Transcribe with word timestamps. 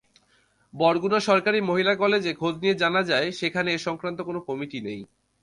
বরগুনা 0.73 1.19
সরকারি 1.19 1.59
মহিলা 1.61 1.93
কলেজে 1.95 2.31
খোঁজ 2.33 2.53
নিয়ে 2.57 2.75
জানা 2.75 3.01
যায়, 3.03 3.27
সেখানে 3.31 3.69
এ-সংক্রান্ত 3.71 4.19
কোনো 4.21 4.39
কমিটি 4.47 4.79
নেই। 4.81 5.01